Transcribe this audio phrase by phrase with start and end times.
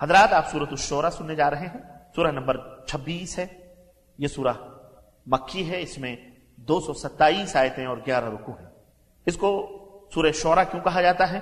[0.00, 1.80] حضرات آپ سورت الشورہ سننے جا رہے ہیں۔
[2.14, 3.46] سورہ نمبر چھبیس ہے۔
[4.18, 4.52] یہ سورہ
[5.26, 6.16] مکی ہے۔ اس میں
[6.56, 8.66] دو سو ستائیس آیتیں اور گیارہ رکو ہیں۔
[9.26, 9.66] اس کو
[10.14, 11.40] سورہ شورہ کیوں کہا جاتا ہے؟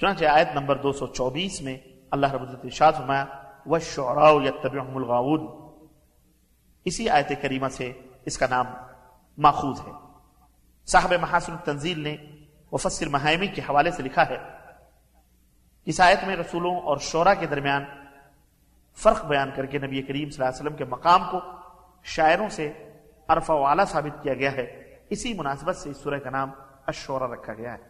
[0.00, 1.78] چنانچہ آیت نمبر دو سو چوبیس میں
[2.10, 3.24] اللہ رب العزت ارشاد فرمایا،
[3.66, 5.44] وَالشُّعْرَاءُ يَتَّبِعُهُمُ الْغَاوُونَ۔
[6.84, 7.92] اسی آیت کریمہ سے
[8.24, 8.66] اس کا نام
[9.38, 9.92] ماخوذ ہے۔
[10.86, 12.16] صاحب محاسن التنزیل نے
[12.72, 14.61] وفسر محائمی کے حوالے سے لکھا ہے
[15.84, 17.84] اس آیت میں رسولوں اور شعرا کے درمیان
[18.94, 21.40] فرق بیان کر کے نبی کریم صلی اللہ علیہ وسلم کے مقام کو
[22.02, 22.72] شاعروں سے
[23.28, 26.50] عرفہ و اعلیٰ ثابت کیا گیا ہے۔ اسی مناسبت سے اس سورہ کا نام
[26.86, 27.82] اشورہ رکھا گیا ہے۔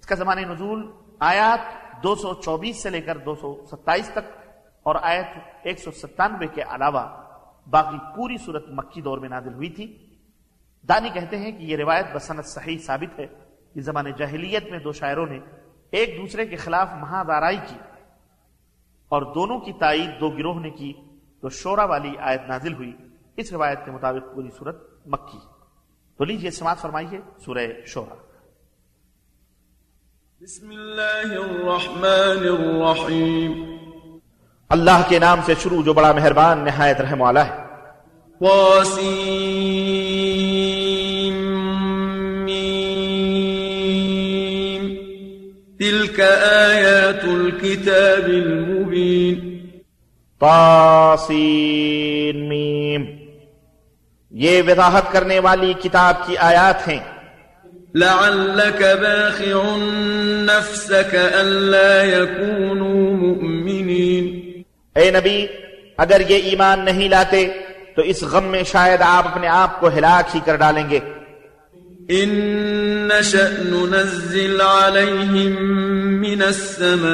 [0.00, 1.60] اس کا زمانہ نزول آیات
[2.02, 4.38] دو سو چوبیس سے لے کر دو سو ستائیس تک
[4.82, 5.26] اور آیت
[5.62, 7.22] ایک سو ستانوے کے علاوہ
[7.66, 10.16] باقی پوری صورت مکی دور میں نازل ہوئی تھی۔
[10.88, 13.26] دانی کہتے ہیں کہ یہ روایت بسنت صحیح ثابت ہے۔
[13.74, 15.38] کہ زمان جاہلیت میں دو شاعروں نے
[15.90, 17.76] ایک دوسرے کے خلاف مہادارائی کی
[19.08, 20.92] اور دونوں کی تائید دو گروہ نے کی
[21.40, 22.92] تو شورا والی آیت نازل ہوئی
[23.36, 25.38] اس روایت کے مطابق پوری صورت مکی
[26.16, 28.14] تو لیجیے سماعت فرمائیے سورہ شورا۔
[30.40, 33.78] بسم اللہ الرحمن الرحیم۔
[34.68, 37.56] اللہ کے نام سے شروع جو بڑا مہربان نہایت رحم والا ہے۔
[46.18, 49.58] تلك آیات الكتاب المبین
[50.40, 53.04] طاسین میم۔
[54.30, 56.98] یہ وضاحت کرنے والی کتاب کی آیات ہیں۔
[57.94, 59.76] لعلك باخع
[60.42, 64.52] نفسك ألا يكونوا مؤمنين
[64.94, 65.46] اے نبی
[65.98, 67.48] اگر یہ ایمان نہیں لاتے
[67.96, 71.00] تو اس غم میں شاید آپ اپنے آپ کو ہلاک ہی کر ڈالیں گے۔
[72.12, 75.52] إن شأن ننزل عليهم
[76.20, 77.08] من السماء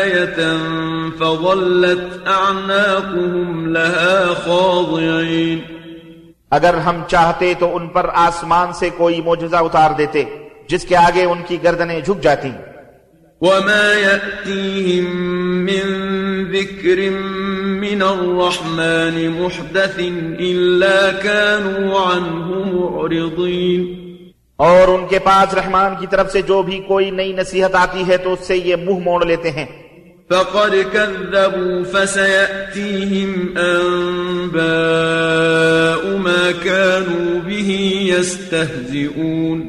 [0.00, 0.38] آية
[1.18, 5.58] فظلت أعناقهم لها خاضعين.
[6.50, 10.24] اگر ہم چاہتے تو ان پر آسمان سے کوئی معجزہ اتار دیتے،
[10.68, 12.50] جس کے آگے ان کی گردنیں جھک جاتی۔
[13.40, 15.16] وما يأتيهم
[15.64, 16.00] من
[16.52, 17.10] ذكر
[17.80, 19.98] من الرحمن محدث
[20.40, 23.94] إلا كانوا عنه معرضين۔
[24.56, 28.16] اور ان کے پاس رحمان کی طرف سے جو بھی کوئی نئی نصیحت آتی ہے
[28.16, 29.66] تو اس سے یہ منہ موڑ لیتے ہیں۔
[30.28, 34.60] فقد كذبوا فسيأتيهم أنباء
[36.18, 37.70] ما كانوا به
[38.06, 39.68] يستهزئون۔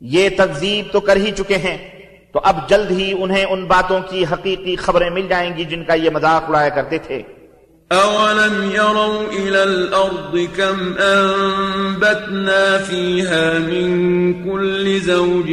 [0.00, 1.99] یہ تکذیب تو کر ہی چکے ہیں۔
[2.32, 5.94] تو اب جلد ہی انہیں ان باتوں کی حقیقی خبریں مل جائیں گی جن کا
[5.94, 7.22] یہ مذاق اڑایا کرتے تھے۔
[7.92, 15.52] أولم يروا إلى الأرض كم أنبتنا فيها من كل زوج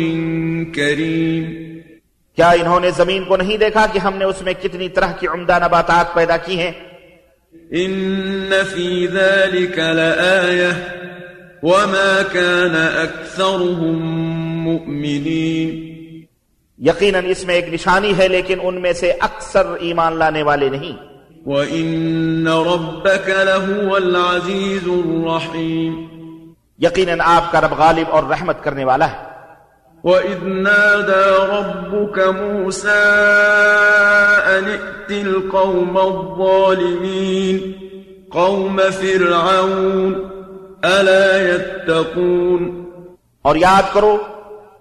[0.75, 1.43] كريم۔
[2.35, 5.27] کیا انہوں نے زمین کو نہیں دیکھا کہ ہم نے اس میں کتنی طرح کی
[5.27, 6.71] عمدہ نباتات پیدا کی ہیں؟
[7.73, 10.71] إن في ذلك لآية۔
[11.63, 13.99] وما كان أكثرهم
[14.63, 15.96] مؤمنين۔
[16.77, 21.07] یقیناً اس میں ایک نشانی ہے لیکن ان میں سے اکثر ایمان لانے والے نہیں۔
[21.45, 26.01] وَإِنَّ رَبَّكَ لَهُوَ الْعَزِيزُ الرَّحِيمُ۔
[26.79, 29.17] یقیناً آپ کا رب غالب اور رحمت کرنے والا ہے۔
[30.03, 32.89] وَإِذْ نَادَى رَبُّكَ مُوسَىٰ
[34.59, 37.85] أَنِ ائْتِ الْقَوْمَ الظَّالِمِينَ۔
[38.31, 40.17] قَوْمَ فِرْعَوْنَ
[40.87, 42.89] أَلَا يَتَّقُونَ۔
[43.41, 44.17] اور یاد کرو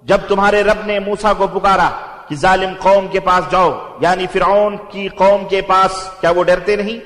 [0.07, 1.91] جب تمہارے رب نے موسیٰ کو پکارا
[2.29, 6.77] کہ ظالم قوم کے پاس جاؤ یعنی فرعون کی قوم کے پاس کیا وہ ڈرتے
[6.77, 6.99] نہیں؟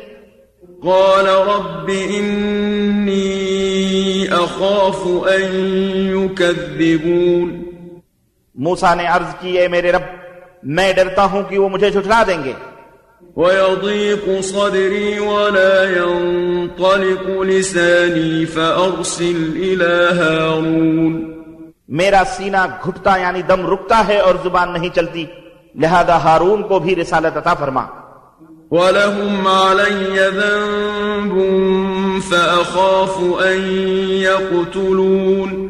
[0.82, 3.24] قال رب إني
[4.26, 5.56] أخاف أن
[6.22, 7.64] يكذبون.
[8.54, 10.02] موسیٰ نے عرض کی اے میرے رب
[10.62, 12.52] میں ڈرتا ہوں کہ وہ مجھے جھٹلا دیں گے۔
[13.36, 21.39] ويضيق صدري ولا ينطلق لساني فأرسل إلى هارون.
[21.90, 22.56] میرا سینہ
[22.86, 25.26] گھٹتا یعنی دم رکتا ہے اور زبان نہیں چلتی۔
[25.74, 27.86] لہذا ہارون کو بھی رسالت عطا فرما۔
[28.70, 31.34] ولهم علي ذنب
[32.28, 33.66] فأخاف أن
[34.10, 35.68] يقتلون۔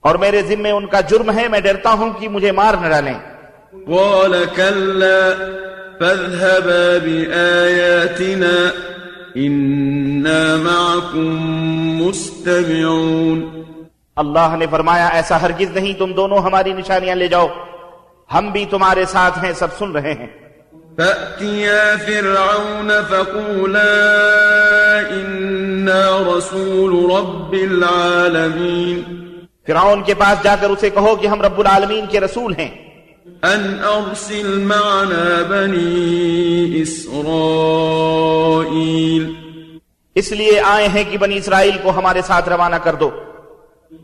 [0.00, 3.18] اور میرے ذمے ان کا جرم ہے میں ڈرتا ہوں کہ مجھے مار نہ ڈالیں۔
[3.72, 5.30] قال كلا
[5.98, 8.70] فاذهبا بآياتنا
[9.38, 11.38] إنا معكم
[12.04, 13.53] مستمعون۔
[14.16, 17.46] اللہ نے فرمایا ایسا ہرگز نہیں تم دونوں ہماری نشانیاں لے جاؤ۔
[18.34, 20.26] ہم بھی تمہارے ساتھ ہیں سب سن رہے ہیں۔
[20.96, 29.02] فأتيا فرعون فقولا إنا رسول رب العالمين۔
[29.66, 32.68] فرعون کے پاس جا کر اسے کہو کہ ہم رب العالمین کے رسول ہیں۔
[33.42, 39.34] أن أرسل معنا بني إسرائيل۔
[40.14, 43.10] اس لیے آئے ہیں کہ بنی اسرائیل کو ہمارے ساتھ روانہ کر دو۔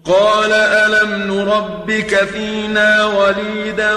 [0.05, 3.95] قال ألم نربك فينا وليدا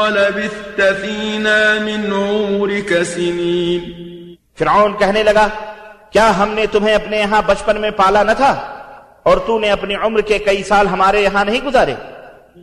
[0.00, 3.80] ولبثت فينا من عمرك سنين؟
[4.58, 5.48] فرعون کہنے لگا
[6.10, 8.50] کیا ہم نے تمہیں اپنے یہاں بچپن میں پالا نہ تھا؟
[9.22, 11.94] اور تو نے اپنی عمر کے کئی سال ہمارے یہاں نہیں گزارے۔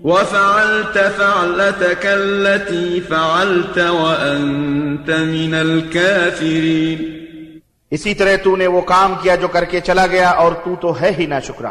[0.03, 7.03] وفعلت فعلتك التي فعلت وأنت من الكافرين۔
[7.91, 11.01] اسی طرح تو نے وہ کام کیا جو کر کے چلا گیا اور تو تو
[11.01, 11.69] ہے ہی نہ شکرا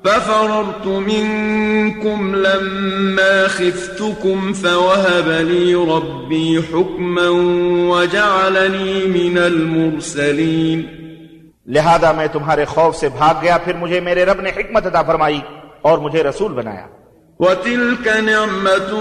[0.03, 7.29] ففررت منكم لما خفتكم فوهب لي ربي حكما
[7.95, 10.83] وجعلني من المرسلين.
[11.67, 15.41] لہذا میں تمہارے خوف سے بھاگ گیا پھر مجھے میرے رب نے حکمت عطا فرمائی۔
[15.87, 16.87] اور مجھے رسول بنایا۔
[17.39, 18.99] وتلك نعمة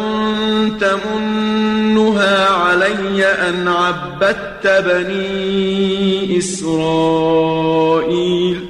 [0.79, 8.65] تمنها علي أن عبدت بني إسرائيل۔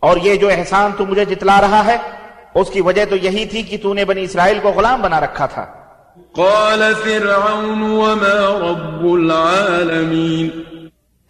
[0.00, 1.96] اور یہ جو احسان تو مجھے جتلا رہا ہے
[2.54, 5.46] اس کی وجہ تو یہی تھی کہ تو نے بنی اسرائیل کو غلام بنا رکھا
[5.46, 5.66] تھا۔
[6.32, 10.48] قال فرعون وما رب العالمين۔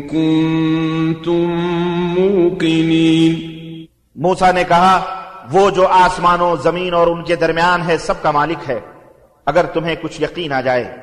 [0.00, 1.52] كنتم
[2.20, 3.56] موقنين.
[4.16, 5.02] موسا نے کہا
[5.52, 8.80] وہ جو آسمانوں زمین اور ان کے درمیان ہے سب کا مالک ہے
[9.46, 10.96] اگر تمہیں کچھ یقین آ جائے۔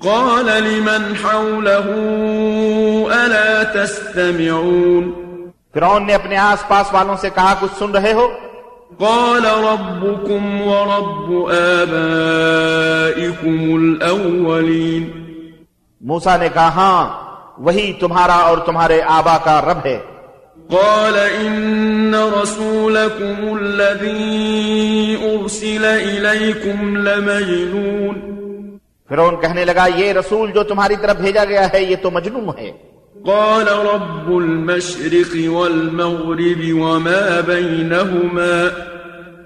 [0.00, 1.92] قال لمن حوله
[3.16, 5.12] ألا تستمعون؟
[5.74, 8.28] فرعون نے اپنے آس پاس والوں سے کہا کچھ سن رہے ہو؟
[8.98, 15.10] قال ربكم ورب آبائكم الأولين.
[16.00, 17.18] موسا نے کہا ہاں
[17.58, 19.98] وہی تمہارا اور تمہارے آبا کا رب ہے۔
[20.70, 28.36] قال إن رسولكم الذي أرسل إليكم لمجنون.
[29.08, 32.95] فرعون کہنے لگا یہ رسول جو تمہاری طرف بھیجا گیا ہے یہ تو مجنون ہے۔
[33.26, 38.70] قال رب المشرق والمغرب وما بينهما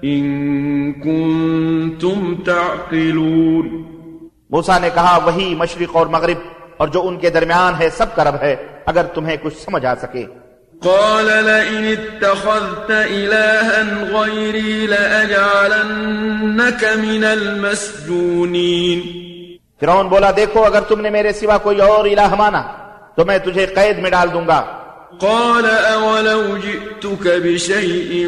[0.03, 0.23] إن
[0.93, 3.65] كنتم تعقلون
[4.49, 6.37] موسا نے کہا وہی مشرق اور مغرب
[6.77, 8.55] اور جو ان کے درمیان ہے سب کا رب ہے
[8.85, 10.25] اگر تمہیں کچھ سمجھ آ سکے۔
[10.83, 13.81] قال لئن اتخذت إلها
[14.11, 18.99] غيري لأجعلنك من المسجونين.
[19.79, 22.63] فرعون بولا دیکھو اگر تم نے میرے سوا کوئی اور الہ مانا
[23.21, 24.77] تو میں تجھے قید میں ڈال دوں گا۔
[25.19, 28.27] قال أولو جئتك بشيء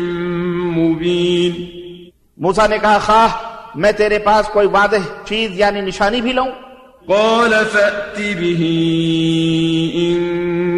[0.75, 1.51] مبين۔
[2.38, 3.28] موسا نے کہا خواہ
[3.75, 4.95] میں تیرے پاس کوئی واضح
[5.25, 6.48] چیز یعنی نشانی بھی لوں۔
[7.07, 8.66] قال فأت به
[9.95, 10.19] إن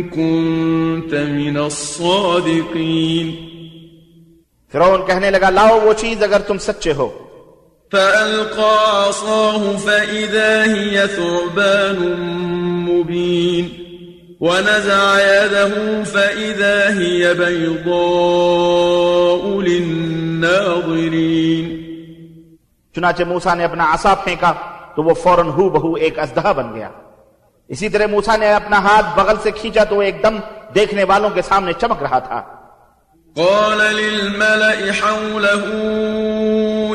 [0.03, 3.31] كنت من الصادقين۔
[4.71, 7.09] فرعون کہنے لگا لاؤ وہ چیز اگر تم سچے ہو۔
[7.91, 11.99] فألقى عصاه فإذا هي ثعبان
[12.85, 13.84] مبين۔
[14.45, 18.01] ونزع يده فإذا هي بيضاء
[19.61, 20.85] للناظرين.
[22.95, 24.53] چنانچہ موسا نے اپنا عصا پھینکا
[24.95, 26.89] تو وہ فوراً ہو بہو ایک ازدہا بن گیا۔
[27.67, 30.37] اسی طرح موسا نے اپنا ہاتھ بغل سے کھینچا تو وہ ایک دم
[30.75, 32.41] دیکھنے والوں کے سامنے چمک رہا تھا۔
[33.35, 35.71] قال للملأ حوله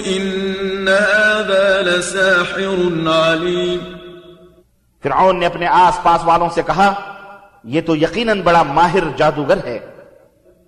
[0.06, 3.96] إن هذا لساحر عليم۔
[5.02, 7.16] فرعون نے اپنے آس پاس والوں سے کہا
[7.64, 9.78] یہ تو یقیناً بڑا ماہر جادوگر ہے۔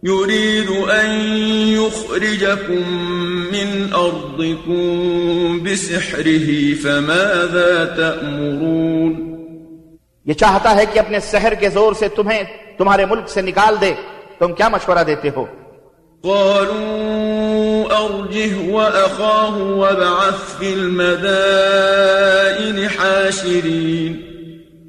[0.08, 0.70] يريد
[1.04, 3.12] أن يخرجكم
[3.52, 9.32] من أرضكم بسحره فماذا تأمرون؟
[10.24, 12.42] یہ چاہتا ہے کہ اپنے سحر کے زور سے تمہیں
[12.78, 13.94] تمہارے ملک سے نکال دے۔
[14.38, 15.46] تم کیا مشورہ دیتے ہو؟
[16.22, 24.31] قالوا أرجه وأخاه وابعث في المدائن حاشرين۔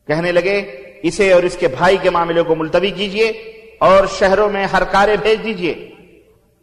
[0.07, 0.59] کہنے لگے
[1.02, 3.28] اسے اور اس کے بھائی کے معاملے کو ملتوی کیجیے
[3.81, 5.90] اور شہروں میں ہر کارے بھیج دیجیے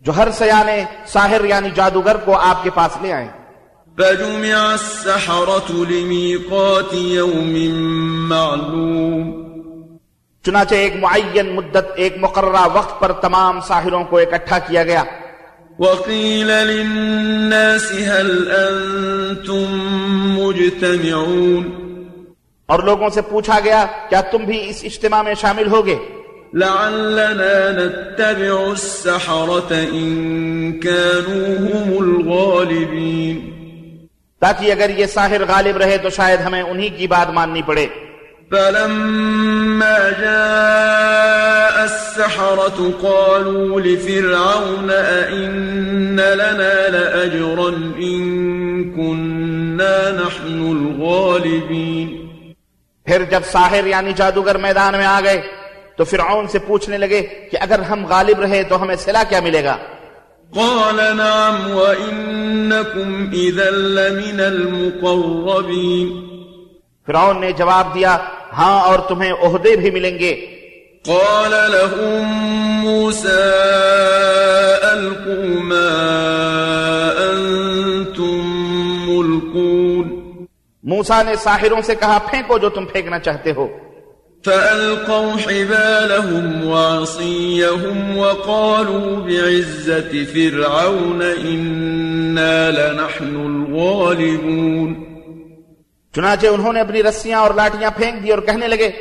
[0.02, 3.28] جو ہر سیانے ساحر یعنی جادوگر کو آپ کے پاس لے آئیں۔
[3.98, 7.56] فجمع السحرة لميقات يوم
[8.30, 9.46] معلوم.
[10.46, 15.04] چنانچہ ایک معین مدت ایک مقررہ وقت پر تمام ساحروں کو اکٹھا کیا گیا۔
[15.80, 19.66] وقيل للناس هل أنتم
[20.40, 21.86] مجتمعون؟
[22.66, 25.96] اور لوگوں سے پوچھا گیا کیا تم بھی اس اجتماع میں شامل ہوگے؟
[26.54, 33.50] لعلنا نتبع السحرة إن كانوا هم الغالبين.
[34.40, 37.88] تاکہ اگر یہ ساحر غالب رہے تو شاید ہمیں انہی کی بات ماننی پڑے۔
[38.52, 52.22] فلما جاء السحرة قالوا لفرعون أئن لنا لأجرا إن كنا نحن الغالبين.
[53.06, 55.20] پھر جب ساحر یعنی جادوگر میدان میں آ
[55.98, 57.22] تو فرعون سے پوچھنے لگے
[57.52, 59.78] کہ اگر ہم غالب رہے تو ہمیں صلاح کیا ملے گا؟
[60.54, 66.35] قال نعم وإنكم إذا لمن المقربين.
[67.08, 68.18] فرعون نے جواب دیا
[68.58, 70.46] ہاں اور تمہیں عہدے بھی ملیں گے۔
[71.06, 72.32] قال لهم
[72.84, 73.28] موسى
[74.92, 75.90] ألقوا ما
[77.18, 78.42] أنتم
[79.10, 80.20] ملقون۔
[80.84, 83.68] موسا نے ساحروں سے کہا پھینکو جو تم پھینکنا چاہتے ہو۔
[84.46, 95.05] فألقوا حبالهم وعصيهم وقالوا بعزة فرعون إنا لنحن الغالبون۔
[96.16, 98.92] چنانچہ انہوں نے اپنی رسیاں اور لاٹیاں پھینک دی اور کہنے لگے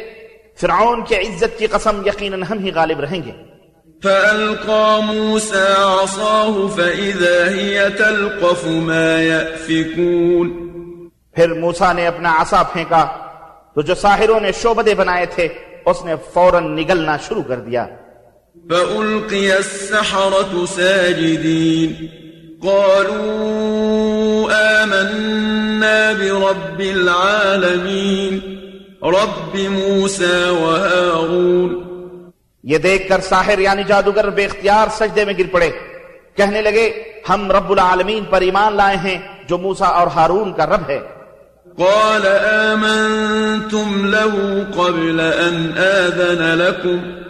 [0.61, 3.55] فرعون کی عزت کی قسم یقیناً ہم ہی غالب رہیں گے۔
[4.03, 10.69] فألقى موسى عصاه فإذا هي تلقف ما يأفكون۔
[11.35, 13.09] پھر موسا نے اپنا عصا پھینکا
[13.75, 15.49] تو جو ساحروں نے شوبدے بنائے تھے
[15.87, 17.87] اس نے فوراً نگلنا شروع کر دیا۔
[18.71, 22.24] فألقي السحرة ساجدين۔
[22.65, 24.53] قالوا
[24.83, 28.39] آمنا برب العالمين
[29.03, 31.85] رب موسى وهارون.
[32.63, 35.71] یہ دیکھ کر ساحر یعنی جادوگر بے اختیار سجدے میں گر پڑے۔
[36.37, 39.19] کہنے لگے ہم رب العالمین پر ایمان لائے ہیں
[39.49, 40.99] جو موسا اور ہارون کا رب ہے۔
[41.77, 47.24] قال آمنتم له قبل أن آذن لكم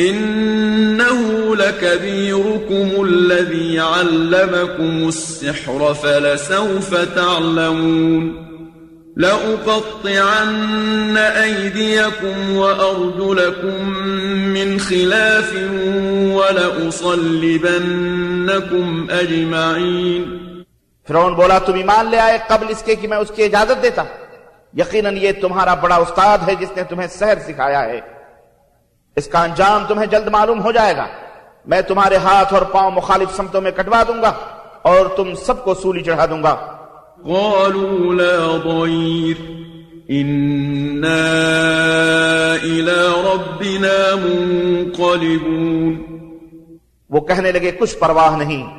[0.00, 8.52] إنه لكبيركم الذي علمكم السحر فلسوف تعلمون.
[9.16, 14.02] لأقطعن أيديكم وأرجلكم
[14.52, 15.56] من خلاف
[16.32, 20.38] ولأصلبنكم أجمعين.
[21.08, 24.02] فرون بولا تم ایمان لے آئے قبل اس کے کہ میں اس کی اجازت دیتا
[24.78, 28.11] یقیناً یہ تمہارا بڑا استاد ہے جس نے تمہیں سحر سکھایا ہے۔
[29.16, 31.06] اس کا انجام تمہیں جلد معلوم ہو جائے گا۔
[31.66, 34.32] میں تمہارے ہاتھ اور پاؤں مخالف سمتوں میں کٹوا دوں گا
[34.82, 36.54] اور تم سب کو سولی چڑھا دوں گا۔
[37.22, 39.62] قالوا لا ضير۔
[40.10, 41.34] إنا
[42.62, 46.02] إلى ربنا منقلبون۔
[47.10, 48.78] وہ کہنے لگے کچھ پرواہ نہیں۔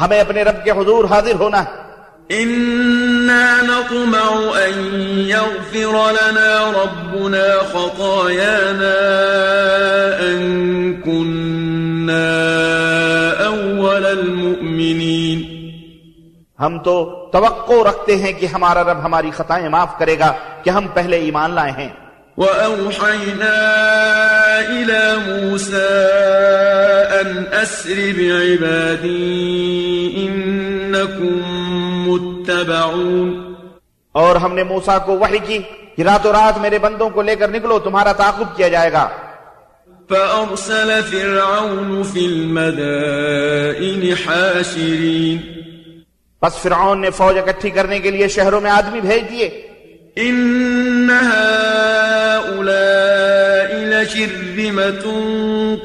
[0.00, 1.85] ہمیں اپنے رب کے حضور حاضر ہونا ہے۔
[2.30, 8.96] إنا نطمع أن يغفر لنا ربنا خطايانا
[10.20, 10.40] أن
[11.04, 12.26] كنا
[13.46, 15.56] أول المؤمنين.
[16.60, 20.86] ہم تو توقع رکھتے ہیں کہ ہمارا رب ہماری خطائیں معاف کرے گا کہ ہم
[20.94, 21.88] پہلے ایمان لائے ہیں۔
[22.36, 23.56] وأوحينا
[24.68, 25.88] إلى موسى
[27.20, 29.16] أن أسر بعبادي
[30.28, 31.55] إنكم
[32.48, 33.54] متبعون
[34.12, 35.58] اور ہم نے موسا کو وحی کی
[35.96, 39.08] کہ رات و رات میرے بندوں کو لے کر نکلو تمہارا تعاقب کیا جائے گا۔
[40.08, 45.36] فأرسل فرعون في المدائن حاشرين.
[46.42, 49.66] بس فرعون نے فوج اکٹھی کرنے کے لیے شہروں میں آدمی بھیج دیے۔
[50.20, 51.10] إن
[52.40, 55.10] هؤلاء لشرذمة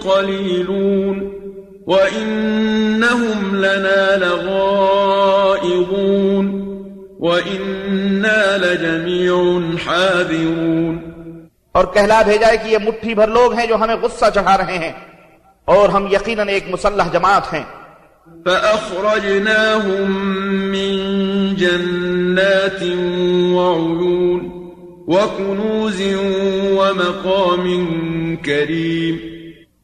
[0.04, 1.42] قليلون.
[1.88, 6.41] وإنهم لنا لغائظون.
[7.22, 9.36] وإنا لجميع
[9.86, 10.98] حاذرون
[11.72, 14.78] اور کہلا بھیجا ہے کہ یہ مٹھی بھر لوگ ہیں جو ہمیں غصہ چڑھا رہے
[14.78, 14.92] ہیں
[15.66, 17.64] اور ہم یقیناً ایک مسلح جماعت ہیں۔
[18.46, 20.12] فأخرجناهم
[20.72, 20.94] من
[21.56, 22.82] جنات
[23.54, 24.40] وعيون
[25.08, 26.02] وكنوز
[26.72, 27.66] ومقام
[28.36, 29.16] كريم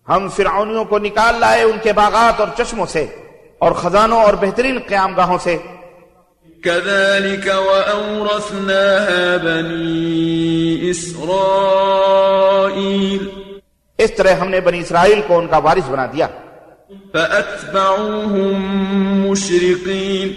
[0.09, 3.05] ہم فرعونیوں کو نکال لائے ان کے باغات اور چشموں سے
[3.59, 5.57] اور خزانوں اور بہترین قیام گاہوں سے۔
[6.67, 13.27] كذلك وأورثناها بني إسرائيل.
[13.97, 16.27] اس طرح ہم نے بنی اسرائیل کو ان کا وارث بنا دیا۔
[17.13, 20.33] فأتبعوهم مشرقين.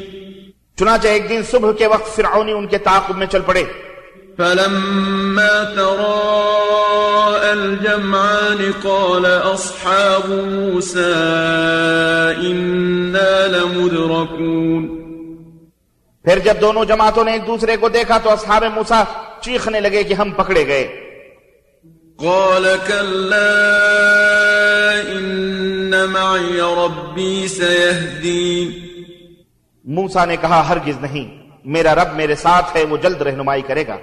[0.79, 3.65] چنانچہ ایک دن صبح کے وقت فرعونی ان کے تعاقب میں چل پڑے۔
[4.37, 11.13] فلما تراءى الجمعان قال أصحاب موسى
[12.41, 15.00] إنا لمدركون.
[16.25, 19.05] پھر جب دونوں جماعتوں نے ایک دوسرے کو دیکھا تو اصحاب موسا
[19.41, 21.11] چیخنے لگے کہ ہم پکڑے گئے۔
[22.17, 23.47] قال كلا
[25.13, 28.71] إن معي ربي سيهدين۔
[29.85, 33.97] موسا نے کہا ہرگز نہیں میرا رب میرے ساتھ ہے وہ جلد رہنمائی کرے گا۔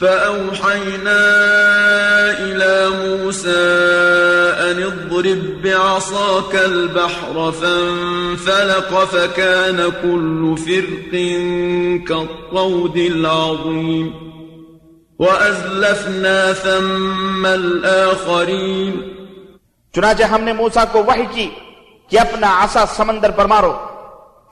[0.00, 1.20] فأوحينا
[2.38, 3.66] إلى موسى
[4.60, 11.12] أن اضرب بعصاك البحر فانفلق فكان كل فرق
[12.08, 14.10] كالطود العظيم
[15.18, 18.92] وأزلفنا ثم الآخرين.
[19.94, 21.50] چنانچہ ہم نے موسا کو وحی کی
[22.08, 23.72] کہ اپنا عصا سمندر پر مارو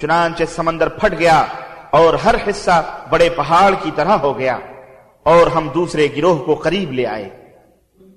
[0.00, 1.44] چنانچہ سمندر پھٹ گیا
[1.90, 4.58] اور ہر حصہ بڑے پہاڑ کی طرح ہو گیا۔
[5.25, 7.28] اور ہم دوسرے گروہ کو قریب لے آئے۔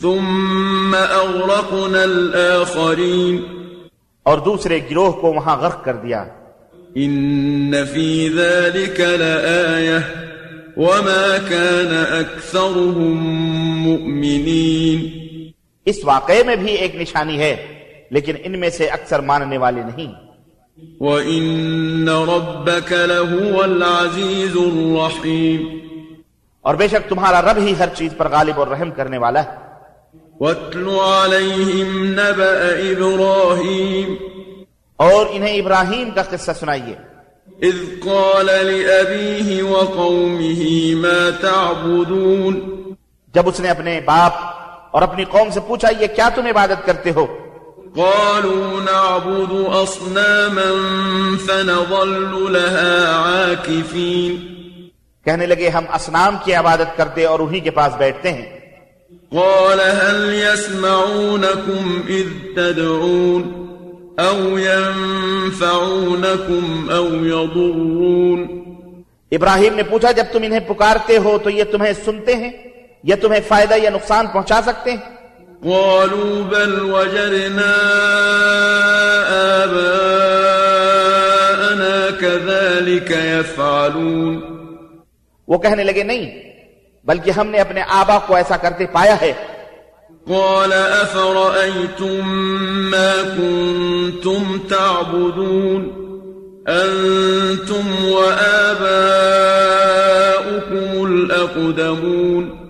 [0.00, 3.42] ثم أغرقنا الآخرين۔
[4.22, 6.24] اور دوسرے گروہ کو وہاں غرق کر دیا۔
[6.94, 9.98] إن في ذلك لآية۔
[10.76, 13.16] وما كان أكثرهم
[13.82, 15.21] مؤمنين۔
[15.84, 17.66] اس واقعے میں بھی ایک نشانی ہے
[18.10, 20.12] لیکن ان میں سے اکثر ماننے والے نہیں۔
[21.00, 25.78] وَإِنَّ رَبَّكَ لَهُوَ الْعَزِيزُ الرَّحِيمُ۔
[26.60, 29.50] اور بے شک تمہارا رب ہی ہر چیز پر غالب اور رحم کرنے والا ہے۔
[30.40, 34.24] وَاتْلُ عَلَيْهِمْ نَبَأَ إِبْرَاهِيمَ۔
[34.96, 36.94] اور انہیں ابراہیم کا قصہ سنائیے۔
[37.66, 42.58] إِذْ قَالَ لِأَبِيهِ وَقَوْمِهِ مَا تَعْبُدُونَ۔
[43.34, 44.51] جب اس نے اپنے باپ
[44.92, 47.26] اور اپنی قوم سے پوچھا یہ کیا تم عبادت کرتے ہو؟
[47.96, 50.70] قالوا نعبد أصناما
[51.46, 54.36] فنظل لها عاكفين.
[55.24, 58.58] کہنے لگے ہم اسنام کی عبادت کرتے اور انہی کے پاس بیٹھتے ہیں۔
[59.30, 63.62] قال هل يسمعونكم إذ تدعون؟
[64.18, 68.46] أو ينفعونكم أو يضرون؟
[69.32, 72.71] ابراہیم نے پوچھا جب تم انہیں پکارتے ہو تو یہ تمہیں سنتے ہیں؟
[73.04, 75.00] یا تمہیں فائدہ یا نقصان پہنچا سکتے ہیں
[75.62, 77.72] قالوا بل وجدنا
[80.72, 84.40] آباءنا كذلك يفعلون.
[85.48, 86.24] وہ کہنے لگے نہیں
[87.06, 89.32] بلکہ ہم نے اپنے آبا کو ایسا کرتے پایا ہے
[90.26, 92.28] قال أفرأيتم
[92.90, 95.82] ما كنتم تعبدون
[96.68, 99.02] أنتم وآباؤكم
[101.04, 102.61] الأقدمون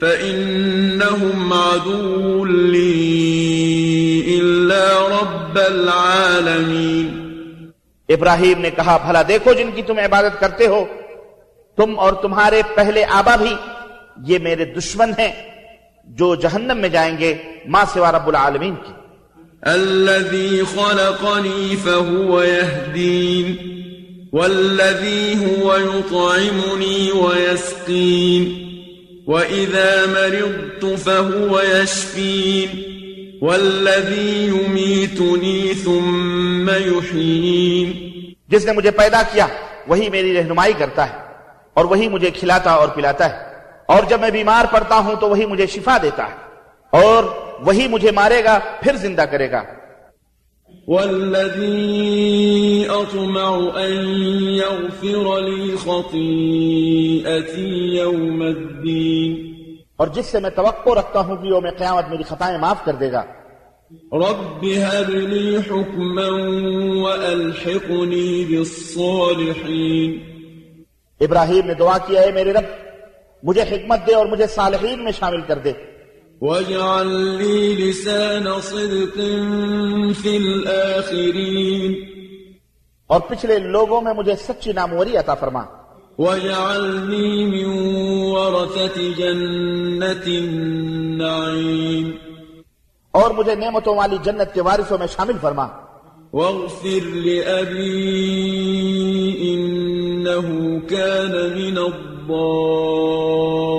[0.00, 7.06] فإنهم عدو لي إلا رب العالمين
[8.08, 10.84] ابراہیم نے کہا بھلا دیکھو جن کی تم عبادت کرتے ہو
[11.78, 13.54] تم اور تمہارے پہلے آبا بھی
[14.30, 15.32] یہ میرے دشمن ہیں
[16.08, 17.34] جو جہنم میں جائیں گے
[17.74, 18.92] ماں سوا رب العالمین کی.
[19.62, 23.56] الذي خلقني فهو يهدين
[24.32, 28.69] والذي هو يطعمني ويسقين
[29.30, 32.68] وإذا مرضت فهو يشفين
[33.42, 37.92] والذي يميتني ثم يحيين
[38.48, 39.46] جس نے مجھے پیدا کیا،
[39.86, 41.14] وہی میری رہنمائی کرتا ہے
[41.74, 43.44] اور وہی مجھے کھلاتا اور پلاتا ہے۔
[43.86, 46.34] اور جب میں بیمار پڑتا ہوں تو وہی مجھے شفا دیتا ہے
[46.90, 47.24] اور
[47.60, 49.62] وہی مجھے مارے گا، پھر زندہ کرے گا۔
[50.90, 54.08] والذي أطمع أن
[54.48, 56.48] يغفر لي خطيئتي
[57.98, 59.46] يوم الدين.
[59.96, 63.12] اور جس سے میں توقع رکھتا ہوں کہ یوم قیامت میری خطائیں معاف کر دے
[63.12, 63.22] گا۔
[64.12, 66.26] رب هب لي حكما
[67.02, 70.18] وألحقني بالصالحين.
[71.20, 72.64] ابراہیم نے دعا کیا ہے میرے رب
[73.42, 75.72] مجھے حکمت دے اور مجھے صالحین میں شامل کر دے۔
[76.40, 79.16] واجعل لي لسان صدق
[80.22, 81.94] في الآخرين.
[83.06, 85.62] اور پچھلے لوگوں میں مجھے سچی ناموری عطا فرما
[86.18, 87.64] واجعلني من
[88.32, 92.10] ورثة جنة النعيم.
[93.10, 95.68] اور مجھے نعمتوں والی جنت کے وارثوں میں شامل فرما۔
[96.32, 98.40] واغفر لأبي
[99.52, 100.48] إنه
[100.88, 103.69] كان من الضالين.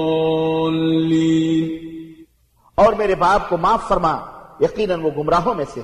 [3.01, 4.19] میرے باپ کو معاف فرما
[4.59, 5.81] یقیناً وہ گمراہوں میں سے۔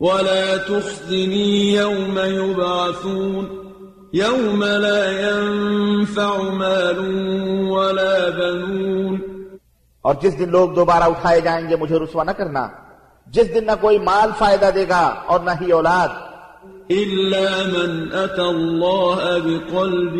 [0.00, 3.44] ولا تخزني يوم يبعثون
[4.12, 6.98] يوم لا ينفع مال
[7.70, 9.18] ولا بنون۔
[10.02, 12.68] اور جس دن لوگ دوبارہ اٹھائے جائیں گے مجھے رسوا نہ کرنا۔
[13.26, 16.08] جس دن نہ کوئی مال فائدہ دے گا اور نہ ہی اولاد۔
[16.92, 20.18] إلا من أتى الله بقلب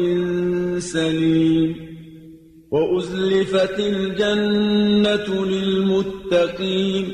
[0.82, 1.89] سليم۔
[2.70, 7.04] وأزلفت الجنة للمتقين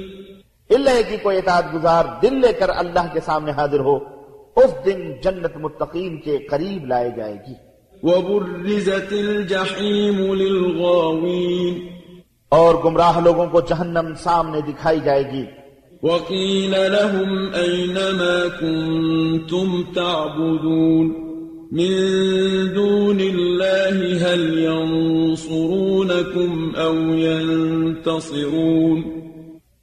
[0.71, 3.97] اللہ کی کوئی اطاعت گزار دل لے کر اللہ کے سامنے حاضر ہو
[4.57, 7.55] اس دن جنت متقین کے قریب لائے جائے گی۔
[8.03, 11.87] وبرزت الجحيم للغاوين
[12.49, 15.45] اور گمراہ لوگوں کو جہنم سامنے دکھائی جائے گی۔
[16.03, 21.25] وقيل لهم أين ما كنتم تعبدون
[21.72, 21.90] من
[22.74, 29.05] دون الله هل ينصرونكم أو ينتصرون؟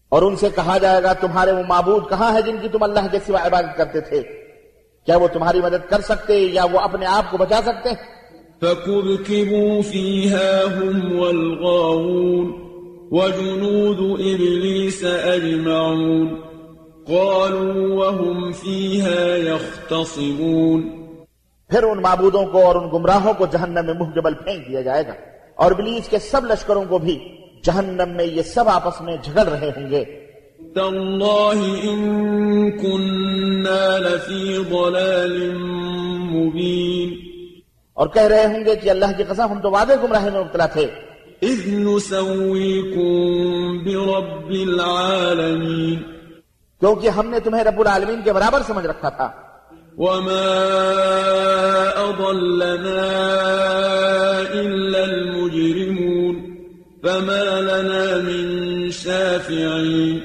[0.09, 3.07] اور ان سے کہا جائے گا تمہارے وہ معبود کہاں ہیں جن کی تم اللہ
[3.11, 4.23] کے سوا عبادت کرتے تھے؟
[5.05, 7.89] کیا وہ تمہاری مدد کر سکتے یا وہ اپنے آپ کو بچا سکتے؟
[8.61, 12.53] فكبكبوا فيها هم والغاوون
[13.11, 16.39] وجنود إبليس أجمعون
[17.07, 21.02] قالوا وهم فيها يختصمون
[21.73, 25.07] پھر ان معبودوں کو اور ان گمراہوں کو جہنم میں منہ جبل پھینک دیا جائے
[25.07, 25.13] گا۔
[25.55, 29.71] اور بلیس کے سب لشکروں کو بھی جہنم میں یہ سب آپس میں جھگڑ رہے
[29.77, 30.03] ہوں گے۔
[30.75, 35.55] تالله إن كنا لفي ضلال
[36.31, 37.13] مبين
[37.93, 40.65] اور کہہ رہے ہوں گے کہ اللہ کی قسم ہم تو وعدے گمراہی میں مبتلا
[40.65, 40.87] تھے۔
[41.45, 43.03] إذ نسويكم
[43.77, 45.99] برب العالمين
[46.79, 49.31] کیونکہ ہم نے تمہیں رب العالمین کے برابر سمجھ رکھا تھا۔
[49.97, 50.49] وما
[52.09, 53.11] أضلنا
[54.53, 56.35] إلا المجرمون
[57.03, 58.45] فما لنا من
[58.91, 60.19] شافعين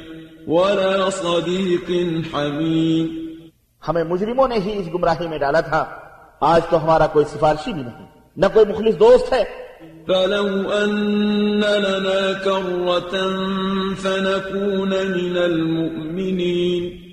[0.47, 1.91] ولا صديق
[2.35, 3.07] حميم
[3.89, 5.85] ہمیں مجرموں نے ہی اس گمراہی میں ڈالا تھا۔
[6.41, 9.45] آج تو ہمارا کوئی سفارشی بھی نہیں نہ کوئی مخلص دوست ہے۔
[10.07, 13.17] فلو أن لنا كرة
[14.03, 17.08] فنكون من المؤمنين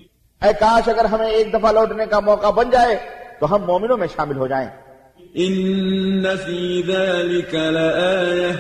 [0.46, 2.98] اے کاش اگر ہمیں ایک دفعہ لوٹنے کا موقع بن جائے
[3.40, 4.68] تو ہم مومنوں میں شامل ہو جائیں۔
[5.38, 8.56] إن في ذلك لآية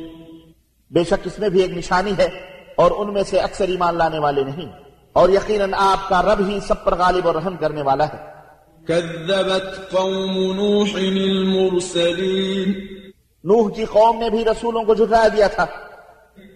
[0.92, 2.30] بے شک اس میں بھی ایک نشانی ہے
[2.76, 4.70] اور ان میں سے اکثر ایمان لانے والے نہیں۔
[5.14, 8.33] اور یقیناً آپ کا رب ہی سب پر غالب اور رحم کرنے والا ہے۔
[8.88, 12.72] كذبت قوم نوح المرسلين.
[13.44, 15.66] نوح کی قوم نے بھی رسولوں کو جھٹلا دیا تھا۔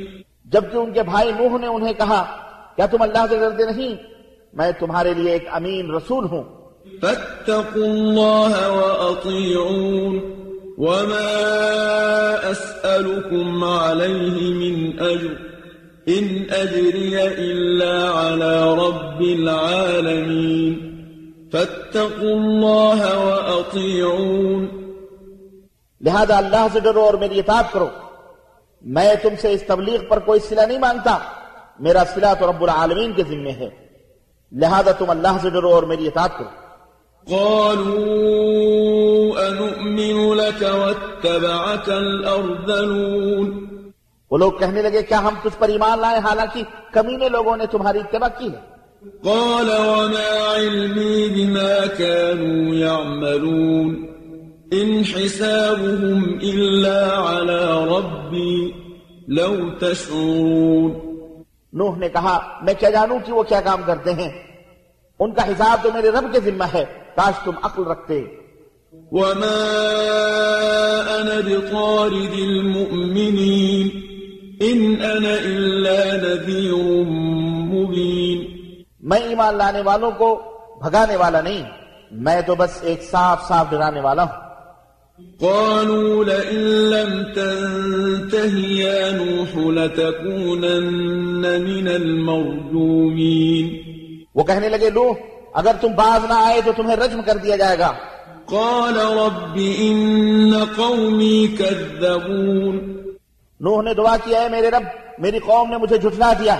[0.46, 2.38] جبکہ ان کے بھائی نوح نے انہیں کہا
[2.76, 3.96] کیا تم اللہ سے ڈرتے نہیں؟
[4.54, 6.44] میں تمہارے لیے ایک امین رسول ہوں۔
[7.02, 10.39] فاتقوا الله وأطيعون.
[10.80, 15.34] وما أسألكم عليه من أجر
[16.08, 20.90] إن أجري إلا على رب العالمين
[21.52, 24.68] فاتقوا الله وأطيعون
[26.02, 27.88] لہذا اللہ سے ڈرو اور میری اطاعت کرو۔
[28.82, 31.18] میں تم سے اس تبلیغ پر کوئی صلہ نہیں مانگتا۔
[31.80, 33.70] میرا صلہ تو رب العالمین کے ذمے ہے۔
[34.52, 36.69] لہذا تم اللہ سے ڈرو اور میری اطاعت کرو۔
[37.30, 38.50] قالوا
[39.48, 43.66] أنؤمن لك واتبعك الأرذلون
[44.32, 46.64] وہ لوگ کہنے لگے کیا ہم تجھ پر ایمان لائے؟ حالانکہ
[46.94, 48.80] کمینے لوگوں نے تمہاری اتباع کی ہے۔
[49.24, 54.06] قال وما علمي بما كانوا يعملون
[54.74, 58.72] إن حسابهم إلا على ربي
[59.28, 60.92] لو تشعرون۔
[61.74, 64.30] نوح نے کہا میں کیا جانوں کہ وہ کیا کام کرتے ہیں؟
[65.20, 68.24] ان کا حساب تو میرے رب کے ذمہ ہے۔ کاش تم عقل رکھتے۔
[69.12, 69.56] وما
[71.16, 73.88] أنا بطارد المؤمنين
[74.62, 76.74] إن أنا إلا نذير
[77.74, 78.46] مبين۔
[79.00, 80.42] میں ایمان لانے والوں کو
[80.84, 81.64] بھگانے والا نہیں
[82.12, 84.50] میں تو بس ایک صاف صاف ڈرانے والا ہوں۔
[85.40, 90.86] قالوا لئن لم تنته يا نوح لتكونن
[91.42, 93.78] من المرجومين۔
[94.36, 95.14] وہ کہنے لگے لو
[95.54, 97.94] اگر تم باز نہ آئے تو تمہیں رجم کر دیا جائے گا۔
[98.46, 102.76] قال رب إن قومي كذبون.
[103.60, 104.84] نوح نے دعا کیا ہے میرے رب
[105.18, 106.58] میری قوم نے مجھے جھٹلا دیا۔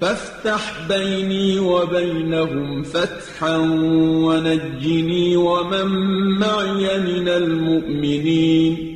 [0.00, 3.56] فافتح بيني وبينهم فتحا
[4.26, 5.88] ونجني ومن
[6.40, 8.92] معي من المؤمنين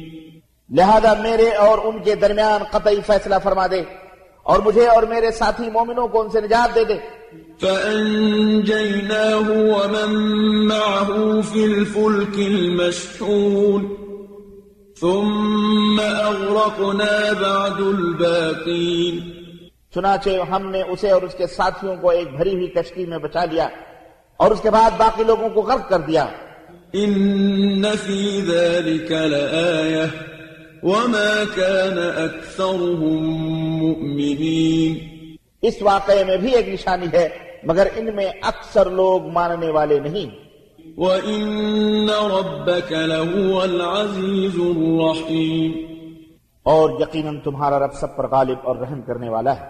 [0.71, 3.83] لہذا میرے اور ان کے درمیان قطعی فیصلہ فرما دے
[4.43, 6.97] اور مجھے اور میرے ساتھی مومنوں کو ان سے نجات دے دے۔
[7.61, 10.11] فأنجيناه ومن
[10.67, 13.97] معه في الفلك المشحون
[15.01, 19.21] ثم أغرقنا بعد الباقين
[19.95, 23.45] چنانچہ ہم نے اسے اور اس کے ساتھیوں کو ایک بھری ہوئی کشتی میں بچا
[23.45, 23.69] لیا
[24.37, 26.27] اور اس کے بعد باقی لوگوں کو غرق کر دیا۔
[26.95, 30.07] إن في ذلك لآية
[30.83, 33.23] وما كان أكثرهم
[33.83, 35.16] مؤمنين
[35.63, 37.29] اس واقعے میں بھی ایک نشانی ہے
[37.63, 40.47] مگر ان میں اکثر لوگ ماننے والے نہیں۔
[40.97, 45.73] وإن ربك لهو العزيز الرحيم۔
[46.63, 49.65] اور یقیناً تمہارا رب سب پر غالب اور رحم کرنے والا ہے۔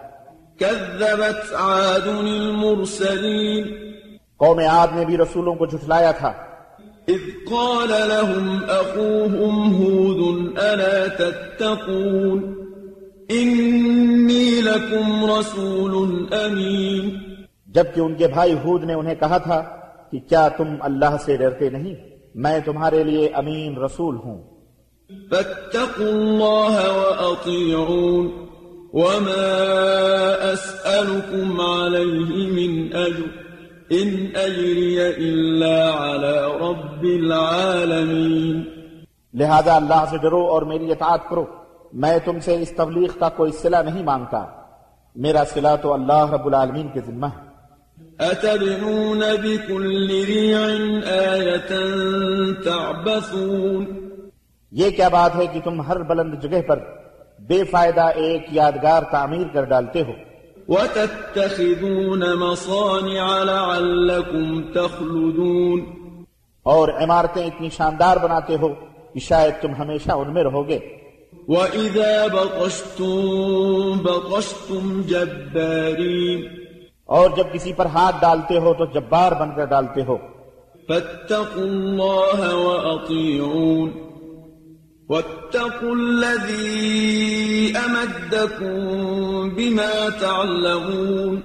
[0.59, 3.65] كذبت عاد المرسلين۔
[4.37, 6.33] قوم عاد نے بھی رسولوں کو جھٹلایا تھا۔
[7.09, 12.66] إذ قال لهم أخوهم هود ألا تتقون۔
[13.33, 17.09] إني لكم رسول أمين.
[17.67, 19.63] جبکہ ان کے بھائی ہود نے انہیں کہا تھا
[20.11, 21.95] کہ کیا تم اللہ سے ڈرتے نہیں؟
[22.35, 24.43] میں تمہارے لیے امین رسول ہوں۔
[25.29, 28.31] فاتقوا الله وأطيعون
[28.93, 29.63] وما
[30.53, 33.47] أسألكم عليه من أجر
[33.93, 38.61] إن أجري إلا على رب العالمين.
[39.33, 41.45] لہذا اللہ سے ڈرو اور میری اطاعت کرو۔
[41.93, 44.45] میں تم سے اس تبلیغ کا کوئی صلہ نہیں مانگتا۔
[45.15, 47.47] میرا صلہ تو اللہ رب العالمین کے ذمہ ہے۔
[48.17, 50.57] أتبنون بكل ريع
[51.31, 51.77] آية
[52.63, 53.85] تعبثون؟
[54.71, 56.79] یہ کیا بات ہے کہ تم ہر بلند جگہ پر
[57.39, 60.11] بے فائدہ ایک یادگار تعمیر کر ڈالتے ہو۔
[60.67, 65.79] وتتخذون مصانع لعلكم تخلدون۔
[66.63, 68.67] اور عمارتیں اتنی شاندار بناتے ہو
[69.13, 70.79] کہ شاید تم ہمیشہ ان میں رہو گے۔
[71.47, 76.41] وإذا بطشتم بطشتم جبارين
[77.05, 80.17] اور جب کسی پر ہاتھ ڈالتے ہو تو جبار بن کر ڈالتے ہو۔
[80.87, 83.91] فاتقوا الله وأطيعون
[85.09, 88.75] واتقوا الذي أمدكم
[89.49, 91.41] بما تعلمون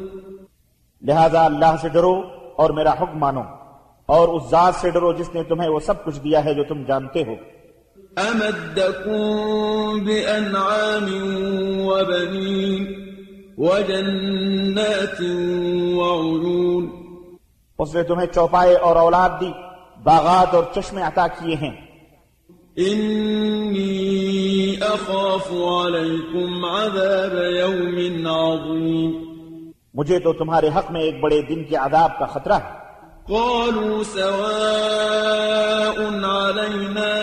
[1.03, 2.23] لہذا اللہ سے ڈرو
[2.57, 3.43] اور میرا حکم مانو
[4.07, 6.85] اور اس ذات سے ڈرو جس نے تمہیں وہ سب کچھ دیا ہے جو تم
[6.85, 7.35] جانتے ہو۔
[8.19, 9.21] أمدكم
[10.05, 11.07] بأنعام
[11.87, 12.87] وبنين
[13.59, 15.21] وجنات
[15.97, 16.91] وعيون.
[17.79, 19.53] اس نے تمہیں چوپائے اور أولاد دی
[20.05, 21.71] باغات اور چشمے عطا کیے
[24.81, 29.13] أخاف عليكم عذاب يوم عظيم.
[29.95, 32.82] مجھے تو تمہارے حق میں ایک بڑے دن کے عذاب کا خطرہ ہے.
[33.29, 37.15] قالوا سواء علينا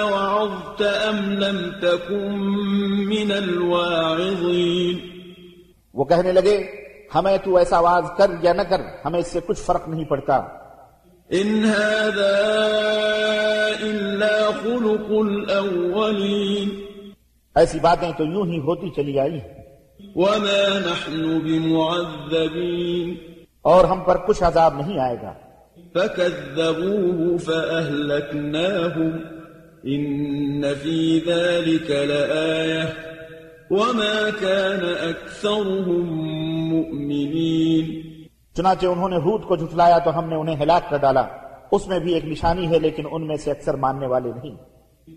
[0.00, 2.38] أوعظت أم لم تكن
[3.08, 4.98] من الواعظين.
[5.94, 6.56] وہ کہنے لگے
[7.14, 10.36] ہمیں تو ایسا آواز کر یا نہ کر ہمیں اس سے کچھ فرق نہیں پڑتا.
[11.30, 12.36] إن هذا
[13.90, 16.68] إلا خلق الأولين.
[17.56, 19.38] ایسی باتیں تو یوں ہی ہوتی چلی آئی
[20.16, 23.33] وما نحن بمعذبين.
[23.64, 25.32] اور ہم پر کچھ عذاب نہیں آئے گا۔
[25.92, 29.10] فكذبوه فأهلكناهم
[29.86, 32.86] إن في ذلك لآية
[33.70, 36.04] وما كان أكثرهم
[36.68, 38.00] مؤمنين۔
[38.56, 41.26] چنانچہ انہوں نے ہود کو جھٹلایا تو ہم نے انہیں ہلاک کر ڈالا۔
[41.72, 44.56] اس میں بھی ایک نشانی ہے لیکن ان میں سے اکثر ماننے والے نہیں۔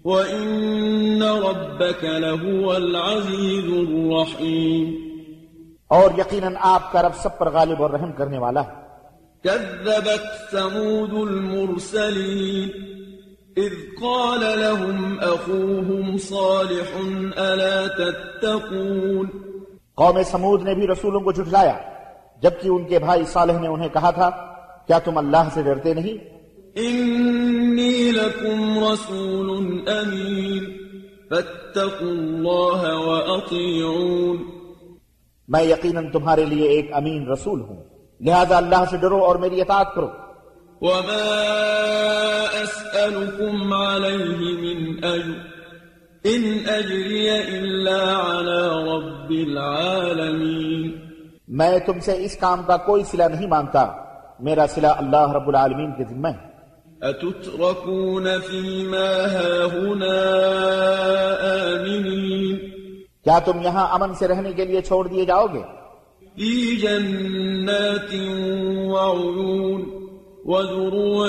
[0.04, 5.07] وإن ربك لهو العزيز الرحيم۔
[5.88, 8.88] اور یقیناً آپ کا رب سب پر غالب اور رحم کرنے والا ہے۔
[9.44, 12.70] كذبت ثمود المرسلين
[13.58, 16.98] إذ قال لهم أخوهم صالح
[17.38, 19.26] ألا تتقون؟
[19.96, 21.78] قوم سمود نے بھی رسولوں کو جھٹلایا
[22.42, 24.30] جبکہ ان کے بھائی صالح نے انہیں کہا تھا
[24.88, 26.38] کیا تم اللہ سے ڈرتے نہیں؟
[26.78, 29.50] إني لكم رسول
[29.90, 30.64] أمين
[31.30, 34.57] فاتقوا الله وأطيعون
[35.48, 37.84] میں یقیناً تمہارے لیے ایک امین رسول ہوں۔
[38.20, 40.10] لہذا اللہ سے ڈرو اور میری اطاعت کرو۔
[40.82, 41.44] وما
[42.64, 45.58] أسألكم عليه من أجر
[46.28, 47.30] إن أجري
[47.60, 50.92] إلا على رب العالمين۔
[51.48, 53.88] میں تم سے اس کام کا کوئی صلہ نہیں مانگتا۔
[54.40, 56.48] میرا صلہ اللہ رب العالمین کے ذمہ ہے۔
[57.12, 60.14] أتتركون فيما هاهنا
[61.42, 62.77] آمنين؟
[63.28, 65.62] کیا تم یہاں امن سے رہنے کے لیے چھوڑ دیے جاؤ گے؟
[66.36, 68.14] في جنات
[68.94, 69.82] وعيون
[70.46, 71.28] وزروع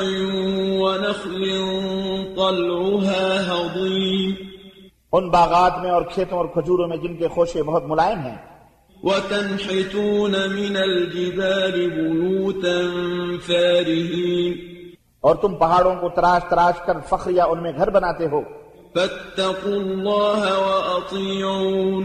[0.81, 1.49] ونخل
[2.37, 4.31] طلعها هضيم
[5.13, 8.37] ان باغات میں اور کھیتوں اور کھجوروں میں جن کے خوشے بہت ملائم ہیں۔
[9.03, 12.79] وتنحتون من الجبال بيوتا
[13.47, 14.53] فارهين
[15.21, 18.41] اور تم پہاڑوں کو تراش تراش کر فخریہ ان میں گھر بناتے ہو۔
[18.95, 22.05] فاتقوا الله وأطيعون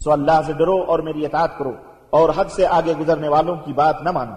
[0.00, 1.72] سو اللہ سے ڈرو اور میری اطاعت کرو
[2.10, 4.36] اور حد سے آگے گزرنے والوں کی بات نہ مانو۔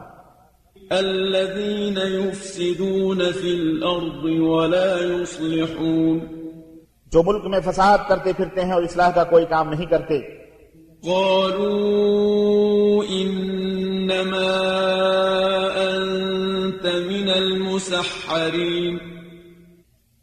[0.92, 6.18] الذين يفسدون في الأرض ولا يصلحون
[7.12, 10.18] جو ملک میں فساد کرتے پھرتے ہیں اور اصلاح کا کوئی کام نہیں کرتے
[11.06, 14.52] قالوا إنما
[15.78, 18.98] أنت من المسحرين.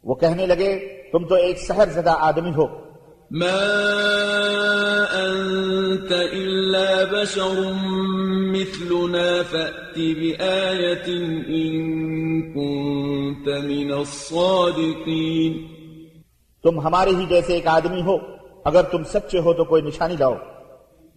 [0.05, 0.79] وہ کہنے لگے
[1.13, 2.67] تم تو ایک سحر زدہ آدمی ہو
[3.31, 3.61] ما
[5.15, 7.61] أنت إلا بشر
[8.53, 11.09] مثلنا فأت بآية
[11.47, 11.75] إن
[12.55, 15.53] كنت من الصادقين.
[16.63, 18.17] تم ہمارے ہی جیسے ایک آدمی ہو
[18.65, 20.35] اگر تم سچے ہو تو کوئی نشانی لاؤ۔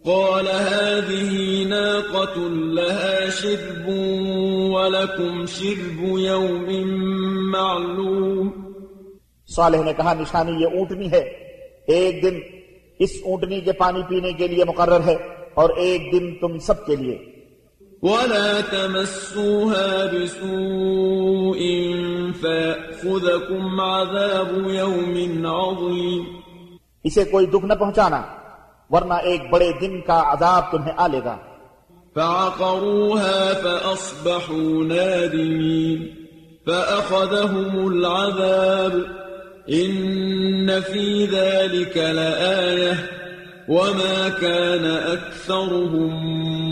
[0.05, 1.31] قال هذه
[1.67, 3.89] ناقة لها شرب
[4.73, 6.69] ولكم شرب يوم
[7.51, 8.49] معلوم.
[9.47, 11.19] صالح نے کہا نشانی یہ اونٹنی ہے۔
[11.87, 12.39] ایک دن
[12.99, 15.15] اس اونٹنی کے پانی پینے کے لیے مقرر ہے
[15.53, 17.25] اور ایک دن تم سب کے لیے۔
[18.01, 21.59] ولا تمسوها بسوء
[22.41, 26.23] فيأخذكم عذاب يوم عظيم۔
[27.03, 28.42] اسے کوئی دکھ نہ پہنچانا۔
[28.93, 31.37] ورنہ ایک بڑے دن کا عذاب تمہیں آ لے گا۔
[32.13, 36.07] فعقروها فأصبحوا نادمين
[36.65, 38.93] فأخذهم العذاب
[39.69, 42.93] إن في ذلك لآية
[43.67, 46.15] وما كان أكثرهم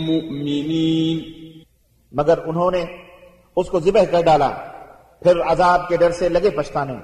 [0.06, 1.18] مؤمنين۔
[2.12, 2.84] مگر انہوں نے
[3.56, 4.50] اس کو ذبح کر ڈالا
[5.22, 6.94] پھر عذاب کے ڈر سے لگے پچھتانے۔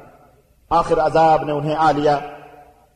[0.71, 2.19] آخر عذاب نے انہیں آ لیا۔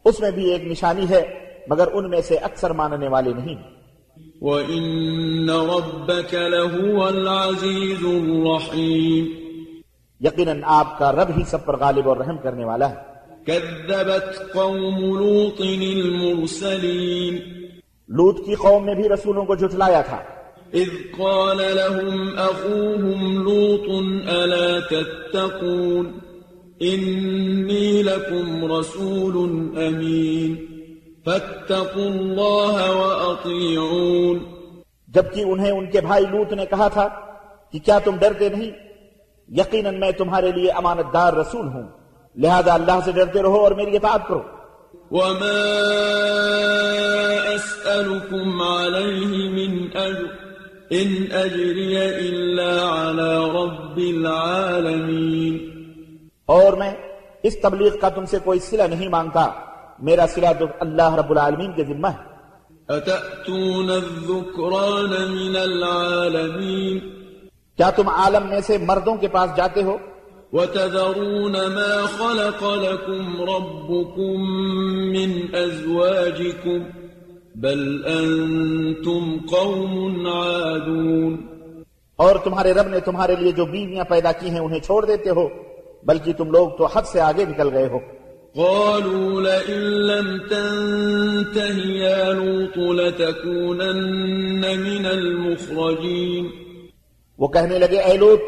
[0.05, 3.57] اس میں بھی ایک نشانی ہے۔ مگر ان میں سے اکثر ماننے والے نہیں۔
[4.41, 9.29] وَإِنَّ رَبَّكَ لَهُوَ الْعَزِيزُ الرَّحِيمُ۔
[10.21, 12.95] یقیناً آپ کا رب ہی سب پر غالب اور رحم کرنے والا ہے۔
[13.47, 17.35] كذبت قوم لوط المرسلين۔
[18.09, 20.23] لوت کی قوم نے بھی رسولوں کو جھٹلایا تھا۔
[20.73, 26.13] إذ قال لهم أخوهم لوط ألا تتقون؟
[26.83, 29.37] إني لكم رسول
[29.77, 30.72] أمين۔
[31.25, 34.39] فاتقوا الله وأطيعون.
[35.09, 37.09] جبکہ انہیں ان کے بھائی لوت نے کہا تھا
[37.73, 38.71] کہ کیا تم ڈرتے نہیں؟
[39.49, 41.83] یقیناً میں تمہارے لیے امانت دار رسول ہوں۔
[42.37, 44.43] لہذا اللہ سے ڈرتے رہو اور میری اطاعت کرو۔
[45.11, 45.79] وما
[47.57, 50.25] أسألكم عليه من أجر
[50.93, 51.97] إن أجري
[52.29, 55.59] إلا على رب العالمين.
[56.47, 56.93] اور میں
[57.43, 60.27] اس تبلیغ کا تم سے کوئی صلہ نہیں مانگتا۔ میرا
[60.59, 62.33] تو اللہ رب العالمین کے ذمہ ہے۔
[62.99, 66.99] أتأتون الذكران من العالمين؟
[67.77, 69.97] کیا تم عالم میں سے مردوں کے پاس جاتے ہو؟
[70.53, 74.43] وتذرون ما خلق لكم ربكم
[75.11, 76.79] من أزواجكم
[77.55, 81.47] بل أنتم قوم عادون۔
[82.17, 85.49] اور تمہارے رب نے تمہارے لیے جو بیویاں پیدا کی ہیں انہیں چھوڑ دیتے ہو
[86.05, 87.99] بلکہ تم لوگ تو حد سے آگے نکل گئے ہو۔
[88.57, 96.47] قالوا لئن لم تنته يا لوط لتكونن من المخرجين.
[97.39, 98.41] وہ کہنے لگے اے لوت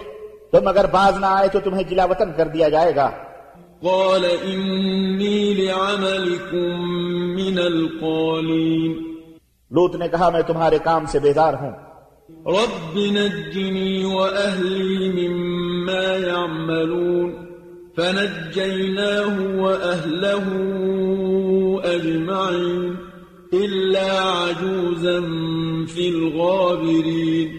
[0.53, 3.11] تم اگر باز نہ آئے تو تمہیں جلا وطن کر دیا جائے گا۔
[3.81, 6.81] قال إني لعملكم
[7.35, 8.93] من القالين.
[9.71, 11.73] لوت نے کہا میں تمہارے کام سے بیزار ہوں۔
[12.47, 17.44] رب نجني وأهلي مما يعملون.
[17.97, 20.61] فنجيناه وأهله
[21.83, 22.95] أجمعين
[23.55, 25.19] إلا عجوزا
[25.95, 27.57] في الغابرين.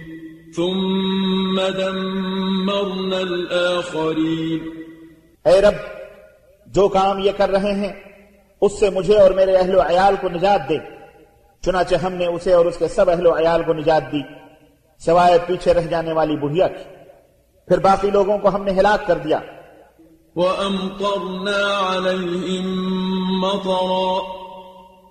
[0.56, 4.60] ثم دمرنا الآخرين.
[5.46, 5.74] اے رب،
[6.68, 7.94] جو کام یہ کر رہے ہیں،
[8.62, 10.78] اس سے مجھے اور میرے اہل و عیال کو نجات دے۔
[11.62, 14.20] چنانچہ ہم نے اسے اور اس کے سب اہل و عیال کو نجات دی،
[15.00, 16.84] سوائے پیچھے رہ جانے والی بڑھیا کی۔
[17.68, 19.40] پھر باقی لوگوں کو ہم نے ہلاک کر دیا۔
[20.36, 22.66] وأمطرنا عليهم
[23.40, 24.20] مطرا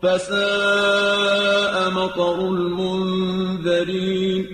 [0.02, 4.44] فساء مطر المنذرين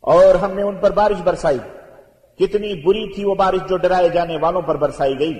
[0.00, 1.58] اور ہم نے ان پر بارش برسائی۔
[2.38, 5.34] کتنی بری تھی وہ بارش جو ڈرائے جانے والوں پر برسائی گئی۔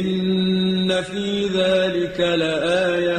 [0.00, 3.16] إن في ذلك لآية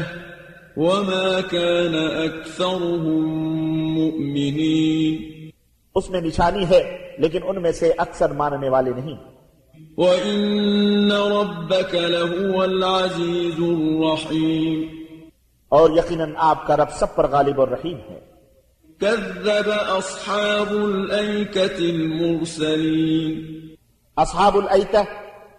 [0.77, 5.49] وما كان أكثرهم مؤمنين
[5.95, 9.32] اس میں نشانی ہے لیکن ان میں سے اکثر ماننے والے نہیں۔
[9.97, 14.83] وإن ربك لهو العزيز الرحيم
[15.69, 18.33] اور یقینا آپ کا رب سب پر غالب اور رحیم ہے۔
[19.01, 23.33] كذب أصحاب الأيكة المرسلين
[24.17, 25.07] أصحاب الأيكة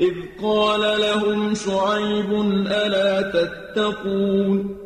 [0.00, 2.30] إذ قال لهم شعيب
[2.66, 4.76] ألا تتقون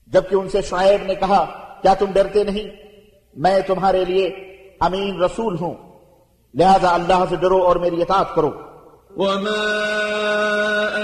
[0.07, 1.45] جبکہ ان سے شعیب نے کہا
[1.82, 2.64] کیا تم ڈرتے نہیں؟
[3.36, 4.26] میں تمہارے لیے
[4.80, 5.74] امین رسول ہوں
[6.55, 8.51] لہذا اللہ سے ڈرو اور میری اطاعت کرو۔
[9.16, 9.84] وما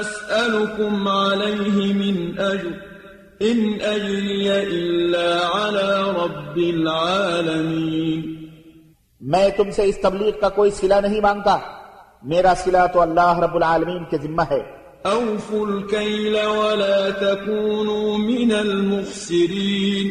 [0.01, 2.69] أسألكم عليه من أجر
[3.43, 8.35] إن أجري إلا على رب العالمين۔
[9.21, 11.59] میں تم سے اس تبلیغ کا کوئی صلہ نہیں مانگتا
[12.23, 14.74] میرا صلہ تو اللہ رب العالمین کے ذمہ ہے۔
[15.13, 20.11] أوفوا الكيل ولا تكونوا من المخسرين.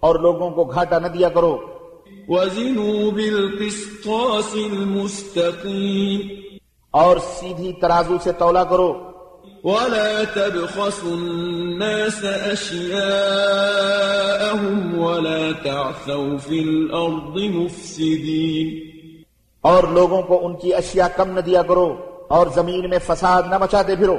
[0.00, 1.58] اور لوگوں کو گھاٹا نہ دیا کرو۔
[2.28, 6.20] وزنوا بالقسطاس المستقيم.
[6.90, 9.10] اور سیدھی ترازو سے تولا کرو۔
[9.64, 13.10] ولا تبخسوا الناس أشياءهم
[15.00, 18.99] ولا تعثوا في الأرض مفسدين.
[19.60, 21.96] اور لوگوں کو ان کی اشیاء کم نہ دیا کرو
[22.28, 24.16] اور زمین میں فساد نہ مچاتے پھرو۔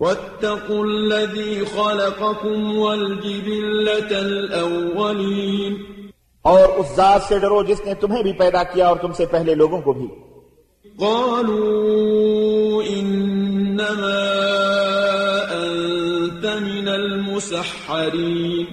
[0.00, 5.74] واتقوا الذي خلقكم والجبلة الأولين۔
[6.42, 9.54] اور اس ذات سے ڈرو جس نے تمہیں بھی پیدا کیا اور تم سے پہلے
[9.54, 10.06] لوگوں کو بھی۔
[10.98, 14.26] قالوا إنما
[15.52, 18.64] أنت من المسحرين۔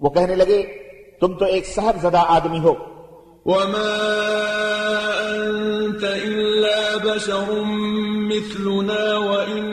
[0.00, 0.62] وہ کہنے لگے
[1.20, 2.74] تم تو ایک سہر زدہ آدمی ہو۔
[3.46, 3.90] وما
[5.20, 7.50] أنت إلا بشر
[8.30, 9.64] مثلنا وإن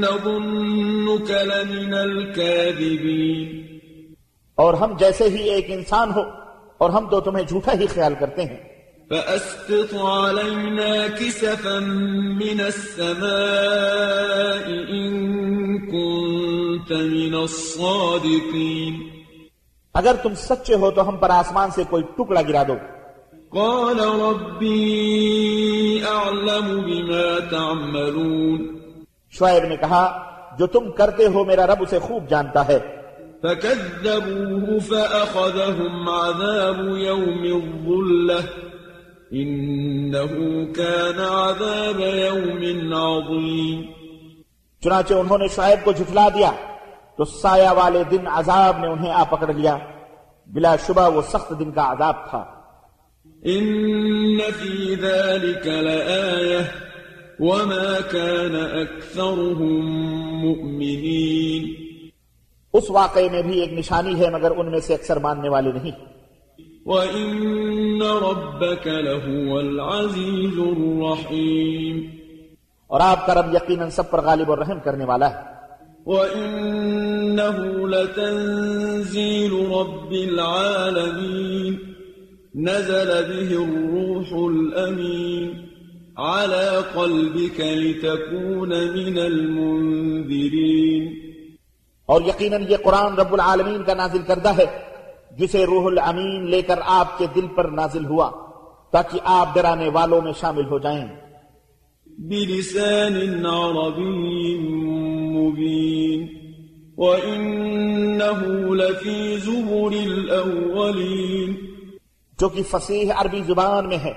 [0.00, 3.60] نظنك لمن الكاذبين
[4.54, 6.22] اور ہم جیسے ہی ایک انسان ہو
[6.78, 8.56] اور ہم تو تمہیں جھوٹا ہی خیال کرتے ہیں۔
[9.08, 11.78] فأسقط علينا كسفا
[12.40, 13.30] من السماء
[14.90, 15.10] إن
[15.90, 18.94] كنت من الصادقين
[19.94, 22.74] اگر تم سچے ہو تو ہم پر آسمان سے کوئی ٹکڑا گرا دو۔
[23.50, 24.78] قال ربي
[25.98, 28.78] أعلم بما تعملون.
[29.30, 30.22] شعیب نے کہا
[30.58, 32.78] جو تم کرتے ہو میرا رب اسے خوب جانتا ہے۔
[33.42, 38.44] فكذبوه فأخذهم عذاب يوم الظلة
[39.32, 40.36] إنه
[40.72, 43.82] كان عذاب يوم عظيم۔
[44.84, 46.52] چنانچہ انہوں نے شعیب کو جھٹلا دیا
[47.16, 49.76] تو سایہ والے دن عذاب نے انہیں آ پکڑ لیا۔
[50.46, 52.59] بلا شبہ وہ سخت دن کا عذاب تھا۔
[53.26, 56.62] إن في ذلك لآية
[57.38, 59.86] وما كان أكثرهم
[60.46, 61.74] مؤمنين۔
[62.72, 65.90] اس واقعے میں بھی ایک نشانی ہے مگر ان میں سے اکثر ماننے والے نہیں۔
[66.84, 72.06] وإن ربك لهو العزيز الرحيم۔
[72.86, 75.50] اور آپ کا رب یقیناً سب پر غالب اور رحم کرنے والا ہے۔
[76.06, 81.89] وإنه لتنزيل رب العالمين۔
[82.54, 85.50] نزل به الروح الأمين
[86.16, 91.08] على قلبك لتكون من المنذرين.
[92.06, 94.64] اور یقیناً یہ قرآن رب العالمین کا نازل کردہ ہے
[95.38, 98.30] جسے روح الامین لے کر آپ کے دل پر نازل ہوا
[98.92, 101.08] تاکہ آپ ڈرانے والوں میں شامل ہو جائیں۔
[102.18, 104.58] بلسان عربي
[105.36, 106.26] مبين
[106.98, 108.40] وإنه
[108.74, 111.70] لفي زبر الأولين
[112.40, 114.12] جو کہ فصیح عربی زبان میں ہے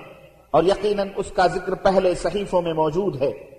[0.51, 3.53] اور یقیناً اس کا ذکر پہلے صحیفوں میں موجود ہے۔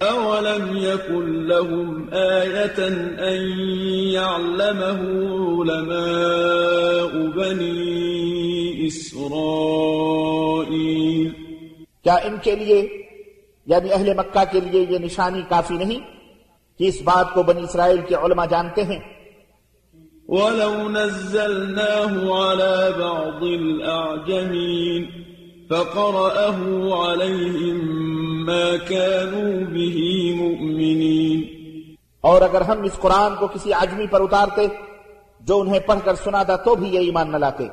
[0.00, 3.58] أولم يكن لهم آية أن
[4.08, 11.32] يعلمه علماء بني إسرائيل۔
[12.04, 13.04] کیا ان کے لیے
[13.66, 16.00] یعنی اہل مکہ کے لیے یہ نشانی کافی نہیں
[16.78, 18.98] کہ اس بات کو بنی اسرائیل کے علماء جانتے ہیں؟
[20.28, 25.04] ولو نزلناه على بعض الأعجمين
[25.70, 26.58] فقرأه
[27.02, 27.76] عليهم
[28.46, 29.98] ما كانوا به
[30.42, 31.42] مؤمنين
[32.20, 34.66] اور اگر ہم اس قرآن کو کسی عجمی پر اتارتے
[35.40, 37.64] جو انہیں پڑھ کر سناتا تو بھی یہ ایمان نہ لاتے۔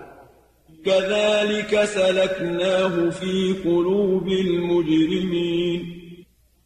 [0.86, 5.80] كذلك سلكناه في قلوب المجرمين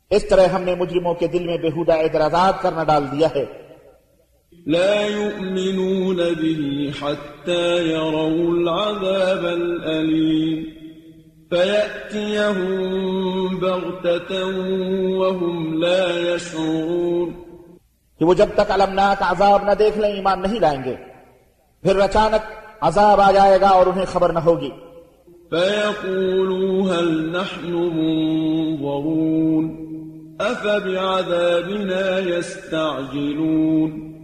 [0.10, 3.65] اس طرح ہم نے مجرموں کے دل میں بےحودہ اعتراضات کرنا ڈال دیا ہے۔
[4.68, 10.64] لا يؤمنون به حتى يروا العذاب الأليم.
[11.50, 14.50] فيأتيهم بغتة
[15.22, 17.30] وهم لا يشعرون.
[18.20, 20.96] کہ وہ جب تک المناک عذاب نہ دیکھ لیں ایمان نہیں لائیں گے
[21.84, 24.70] پھر اچانک عذاب آ جائے گا اور انہیں خبر نہ ہوگی۔
[25.50, 29.86] فيقولوا هل نحن منظرون؟
[30.40, 34.15] أفبعذابنا يستعجلون؟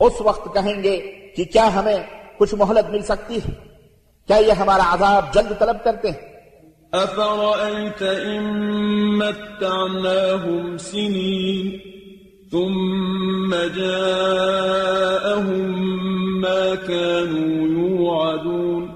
[0.00, 1.00] اس وقت کہیں گے
[1.36, 1.96] کہ کیا ہمیں
[2.38, 3.52] کچھ مہلت مل سکتی ہے؟
[4.26, 6.38] کیا یہ ہمارا عذاب جلد طلب کرتے ہیں؟
[6.92, 8.42] أفرأيت إن
[9.18, 11.78] متعناهم سنين
[12.52, 14.14] ثم جاءهم
[16.40, 18.86] ما كانوا يوعدون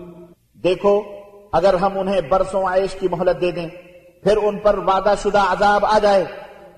[0.65, 1.03] دیکھو
[1.53, 3.69] اگر ہم انہیں برسوں عیش کی مہلت دے دیں
[4.23, 6.25] پھر ان پر وعدہ شدہ عذاب آ جائے۔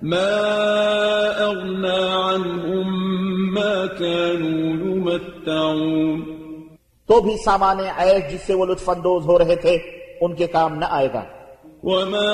[0.01, 0.31] ما
[1.39, 2.87] أغنى عنهم
[3.53, 6.21] ما كانوا يمتعون
[7.07, 9.77] تو بھی سامان عیش جس سے وہ لطف اندوز ہو رہے تھے
[10.21, 11.23] ان کے کام نہ آئے گا۔
[11.83, 12.31] وما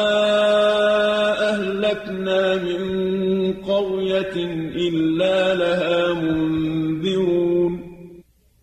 [1.52, 2.82] أهلكنا من
[3.66, 4.36] قرية
[4.88, 7.78] إلا لها منذرون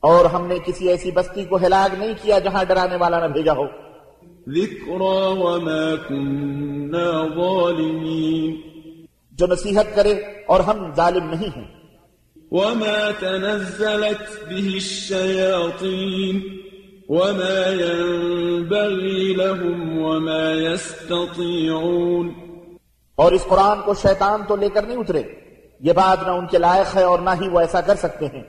[0.01, 3.53] اور ہم نے کسی ایسی بستی کو ہلاک نہیں کیا جہاں ڈرانے والا نہ بھیجا
[3.53, 3.64] ہو۔
[4.49, 8.57] ذكرى وما كنا ظالمين
[9.39, 10.12] جو نصیحت کرے
[10.47, 11.78] اور ہم ظالم نہیں ہیں۔
[12.51, 16.41] وما تنزلت به الشياطين
[17.09, 22.30] وما ينبغي لهم وما يستطيعون
[23.14, 25.22] اور اس قرآن کو شیطان تو لے کر نہیں اترے۔
[25.80, 28.43] یہ بات نہ ان کے لائق ہے اور نہ ہی وہ ایسا کر سکتے ہیں۔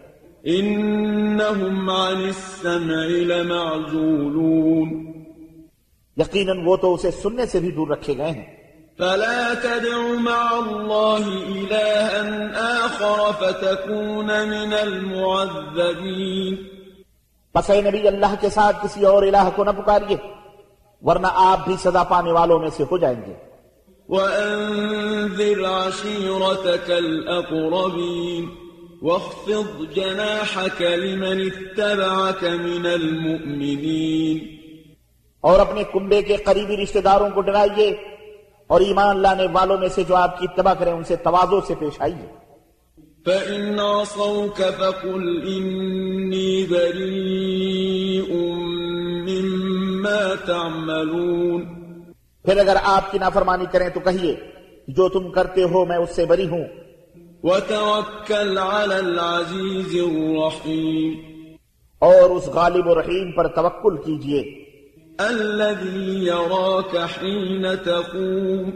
[0.45, 4.89] إنهم عن السمع لمعزولون
[6.17, 8.58] یقیناً وہ تو اسے سننے سے بھی دور رکھے گئے ہیں۔
[8.99, 12.23] فلا تدع مع الله إلها
[12.61, 16.55] آخر فتكون من المعذبين.
[17.53, 20.17] پس اے نبی اللہ کے ساتھ کسی اور الہ کو نہ پکاریے
[21.01, 23.33] ورنہ آپ بھی سزا پانے والوں میں سے ہو جائیں گے۔
[24.09, 28.43] وأنذر عشيرتك الأقربين
[29.01, 34.37] واخفض جناحك لمن اتبعك من المؤمنين.
[35.41, 38.18] اور اپنے کنبے کے قریبی رشتہ داروں کو ڈرائیے
[38.69, 41.75] اور ایمان لانے والوں میں سے جو آپ کی اتباع کریں ان سے توازو سے
[41.79, 42.49] پیش آئیے۔
[43.25, 48.35] فإن عصوك فقل إني بريء
[49.27, 51.65] مما تعملون۔
[52.45, 54.35] پھر اگر آپ کی نافرمانی کریں تو کہیے
[54.87, 56.63] جو تم کرتے ہو میں اس سے بری ہوں۔
[57.43, 61.13] وتوكل على العزيز الرحيم۔
[61.99, 64.68] اور اس غالب و رحیم پر توکل کیجیے۔
[65.19, 68.69] الذي يراك حين تقوم.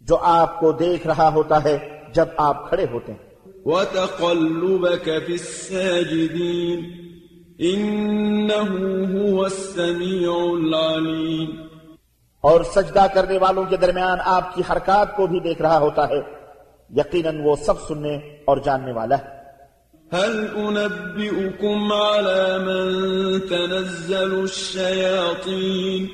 [0.00, 3.30] جو آپ کو دیکھ رہا ہوتا ہے جب آپ کھڑے ہوتے ہیں۔
[3.64, 6.84] وتقلبك في الساجدين.
[7.60, 8.74] إنه
[9.14, 11.50] هو السميع العليم.
[12.40, 16.20] اور سجدہ کرنے والوں کے درمیان آپ کی حرکات کو بھی دیکھ رہا ہوتا ہے۔
[16.96, 19.33] یقیناً وہ سب سننے اور جاننے والا ہے۔
[20.14, 26.06] هل أنبئكم على من تنزل الشياطين؟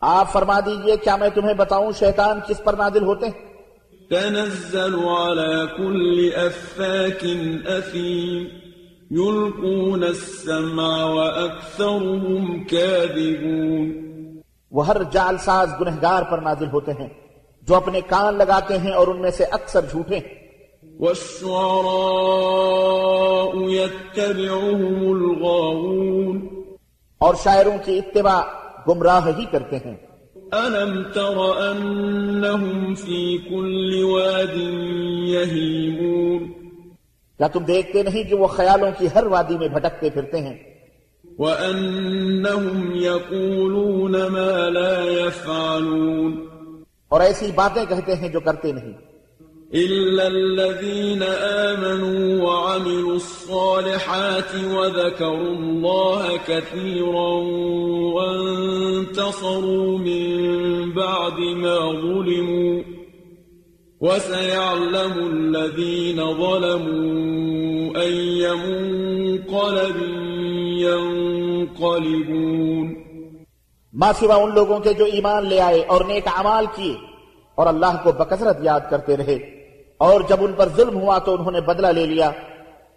[0.00, 3.54] آپ فرما دیجیے کیا میں تمہیں بتاؤں شیطان کس پر نادل ہوتے ہیں؟
[4.10, 7.26] تنزل على كل أفاك
[7.66, 8.44] أثيم
[9.10, 14.04] يلقون السمع وأكثرهم كاذبون.
[14.70, 17.08] وہ ہر جعل ساز گنہگار پر نازل ہوتے ہیں
[17.62, 20.43] جو اپنے کان لگاتے ہیں اور ان میں سے اکثر جھوٹے ہیں۔
[21.00, 21.54] والشعراء
[23.68, 26.48] يتبعهم الغاوون.
[27.18, 28.42] اور شاعروں کی اتباع
[28.88, 29.96] گمراہ ہی کرتے ہیں۔
[30.52, 31.36] ألم تر
[31.72, 34.56] أنهم في كل واد
[35.28, 36.52] يهيمون.
[37.38, 40.56] کیا تم دیکھتے نہیں کہ وہ خیالوں کی ہر وادی میں بھٹکتے پھرتے ہیں۔
[41.38, 46.46] وأنهم يقولون ما لا يفعلون.
[47.08, 49.13] اور ایسی باتیں کہتے ہیں جو کرتے نہیں۔
[49.74, 57.30] إلا الذين آمنوا وعملوا الصالحات وذكروا الله كثيرا
[58.14, 62.82] وانتصروا من بعد ما ظلموا
[64.00, 69.96] وسيعلم الذين ظلموا أي منقلب
[70.84, 72.94] ينقلبون
[73.92, 76.94] ماں سوا ان لوگوں کے جو ایمان لے آئے اور نیک اعمال کیے
[77.54, 79.53] اور اللہ کو بکثرت یاد کرتے رہے۔
[80.04, 82.30] اور جب ان پر ظلم ہوا تو انہوں نے بدلہ لے لیا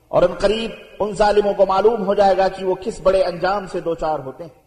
[0.08, 3.68] اور ان قریب ان ظالموں کو معلوم ہو جائے گا کہ وہ کس بڑے انجام
[3.68, 4.67] سے دوچار ہوتے ہیں۔